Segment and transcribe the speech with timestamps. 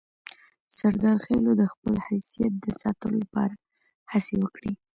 [0.77, 3.55] سردارخېلو د خپل حیثیت د ساتلو لپاره
[4.11, 4.73] هڅې وکړې.